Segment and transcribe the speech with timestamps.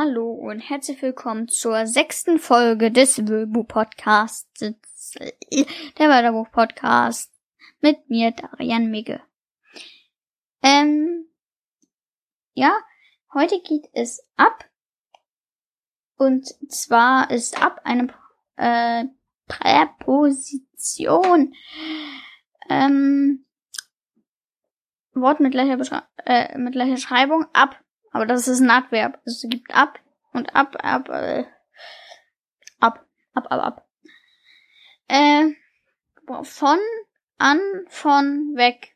[0.00, 7.32] und herzlich willkommen zur sechsten Folge des Wöbu Podcasts, der Wörterbuch Podcast
[7.80, 9.20] mit mir, Darian Migge.
[10.62, 11.26] Ähm,
[12.54, 12.72] ja,
[13.34, 14.70] heute geht es ab.
[16.16, 18.14] Und zwar ist ab eine
[18.54, 19.04] äh,
[19.48, 20.76] Präposition.
[22.68, 23.46] Ähm,
[25.12, 27.82] Wort mit gleicher, Beschrei äh, mit gleicher Schreibung ab.
[28.12, 29.20] Aber das ist ein Adverb.
[29.24, 29.98] Es gibt ab
[30.32, 31.44] und ab, ab, äh,
[32.80, 33.04] ab,
[33.34, 33.88] ab, ab, ab.
[35.08, 35.52] Äh,
[36.42, 36.78] von,
[37.38, 38.94] an, von, weg.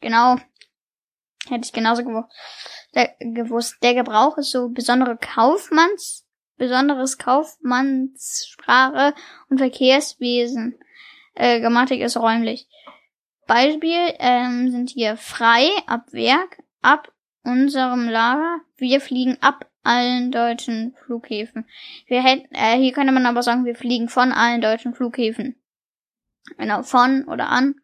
[0.00, 0.36] Genau.
[1.48, 2.30] Hätte ich genauso gewusst.
[2.94, 3.76] Der, gewusst.
[3.82, 9.14] Der Gebrauch ist so besondere Kaufmanns, besonderes Kaufmannssprache
[9.48, 10.78] und Verkehrswesen.
[11.34, 12.68] Äh, Grammatik ist räumlich.
[13.46, 17.10] Beispiel ähm, sind hier frei, ab Werk, ab
[17.48, 18.60] unserem Lager.
[18.76, 21.66] Wir fliegen ab allen deutschen Flughäfen.
[22.06, 25.56] Wir hätten, äh, hier könnte man aber sagen, wir fliegen von allen deutschen Flughäfen.
[26.56, 27.80] Genau, von oder an.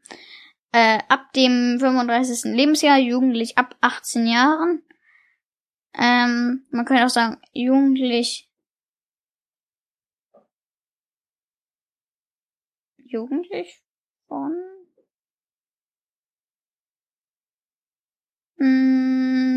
[0.73, 2.53] Äh, ab dem 35.
[2.55, 4.83] Lebensjahr, jugendlich ab 18 Jahren.
[5.95, 8.51] Ähm, man könnte auch sagen, jugendlich.
[12.97, 13.83] Jugendlich
[14.27, 14.74] von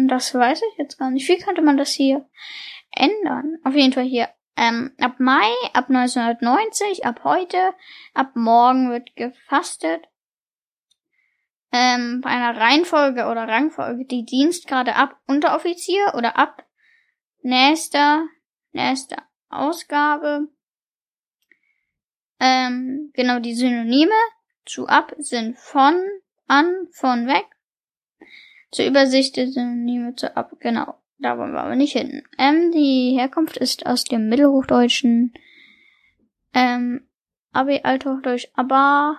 [0.08, 1.28] das weiß ich jetzt gar nicht.
[1.28, 2.28] Wie könnte man das hier
[2.92, 3.58] ändern?
[3.64, 4.30] Auf jeden Fall hier.
[4.56, 7.74] Ähm, ab Mai, ab 1990, ab heute,
[8.14, 10.06] ab morgen wird gefastet.
[11.72, 16.66] Ähm, bei einer Reihenfolge oder Rangfolge die Dienstgrade ab Unteroffizier oder ab
[17.42, 18.26] nächster,
[18.72, 20.48] nächster Ausgabe.
[22.40, 24.16] Ähm, genau die Synonyme
[24.66, 26.04] zu ab sind von,
[26.48, 27.46] an, von weg
[28.72, 30.96] zur Übersicht der Synonyme zu ab, genau.
[31.20, 32.24] Da wollen wir aber nicht hin.
[32.38, 35.34] Ähm, die Herkunft ist aus dem Mittelhochdeutschen,
[36.54, 37.08] ähm,
[37.52, 39.18] Abi, Althochdeutsch, aber,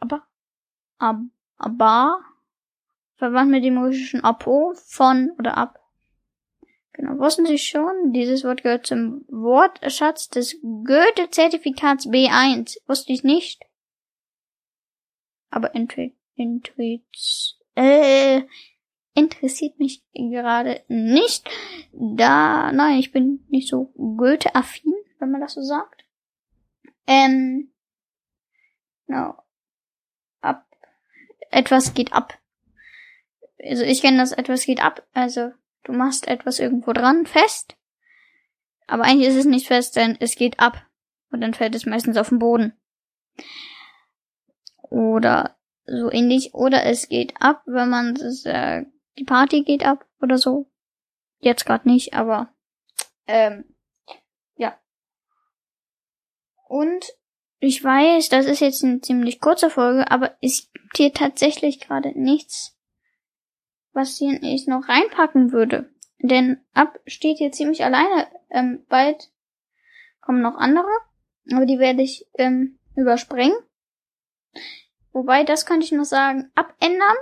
[0.00, 0.26] aber,
[0.98, 1.20] ab,
[1.56, 2.20] aber,
[3.14, 5.78] verwandt mit dem russischen Apo, von oder ab.
[6.92, 8.12] Genau, wussten Sie schon?
[8.12, 12.78] Dieses Wort gehört zum Wortschatz des Goethe-Zertifikats B1.
[12.88, 13.62] Wusste ich nicht.
[15.50, 18.42] Aber Intuit, Intuit, äh,
[19.14, 21.48] interessiert mich gerade nicht.
[21.92, 26.04] Da, nein, ich bin nicht so Goethe-affin, wenn man das so sagt.
[27.06, 27.72] Ähm,
[29.06, 29.34] no.
[30.40, 30.66] Ab.
[31.50, 32.38] Etwas geht ab.
[33.62, 35.06] Also ich kenne das, etwas geht ab.
[35.12, 35.52] Also
[35.84, 37.76] du machst etwas irgendwo dran fest.
[38.86, 40.86] Aber eigentlich ist es nicht fest, denn es geht ab.
[41.30, 42.72] Und dann fällt es meistens auf den Boden.
[44.82, 45.56] Oder
[45.90, 46.54] so ähnlich.
[46.54, 48.84] Oder es geht ab, wenn man äh,
[49.18, 50.70] die Party geht ab oder so.
[51.38, 52.52] Jetzt gerade nicht, aber
[53.26, 53.64] ähm,
[54.56, 54.78] ja.
[56.68, 57.04] Und
[57.58, 62.18] ich weiß, das ist jetzt eine ziemlich kurze Folge, aber es gibt hier tatsächlich gerade
[62.18, 62.78] nichts,
[63.92, 65.90] was hier ich noch reinpacken würde.
[66.18, 68.28] Denn ab steht hier ziemlich alleine.
[68.50, 69.30] Ähm, bald
[70.20, 70.90] kommen noch andere,
[71.52, 73.56] aber die werde ich ähm, überspringen.
[75.12, 77.16] Wobei, das könnte ich noch sagen, abändern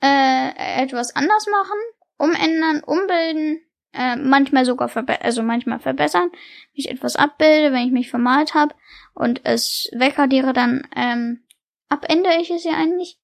[0.00, 1.78] äh, etwas anders machen,
[2.18, 3.62] umändern, umbilden,
[3.92, 6.40] äh, manchmal sogar verbe also manchmal verbessern, wenn
[6.74, 8.74] ich etwas abbilde, wenn ich mich vermalt habe
[9.14, 11.44] und es wegradiere, dann ähm,
[11.88, 13.18] abändere ich es ja eigentlich.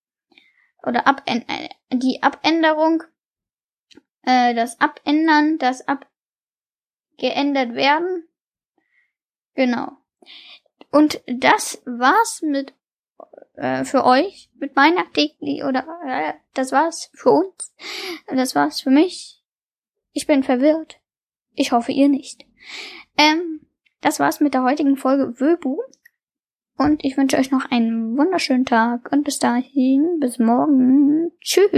[0.84, 3.04] Oder abänd äh, die Abänderung,
[4.22, 8.28] äh, das Abändern, das abgeändert werden.
[9.54, 9.92] Genau.
[10.90, 12.74] Und das war's mit
[13.62, 17.72] äh, für euch mit meinem Artikel oder äh, das war's für uns.
[18.26, 19.40] Das war's für mich.
[20.12, 20.98] Ich bin verwirrt.
[21.54, 22.44] Ich hoffe ihr nicht.
[23.16, 23.60] Ähm,
[24.00, 25.78] das war's mit der heutigen Folge Wöbu.
[26.76, 31.30] Und ich wünsche euch noch einen wunderschönen Tag und bis dahin, bis morgen.
[31.40, 31.70] Tschüss.